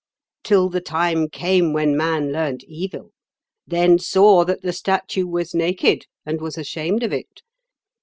Till 0.43 0.67
the 0.69 0.81
time 0.81 1.29
came 1.29 1.73
when 1.73 1.95
man 1.95 2.31
learnt 2.31 2.63
evil; 2.63 3.11
then 3.67 3.99
saw 3.99 4.43
that 4.45 4.63
the 4.63 4.73
statue 4.73 5.27
was 5.27 5.53
naked, 5.53 6.07
and 6.25 6.41
was 6.41 6.57
ashamed 6.57 7.03
of 7.03 7.13
it. 7.13 7.43